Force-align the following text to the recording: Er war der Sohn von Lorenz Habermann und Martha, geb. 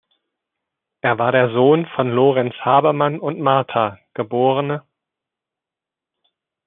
Er 1.01 1.19
war 1.19 1.31
der 1.31 1.53
Sohn 1.53 1.85
von 1.95 2.09
Lorenz 2.09 2.55
Habermann 2.63 3.19
und 3.19 3.39
Martha, 3.39 3.99
geb. 4.15 4.31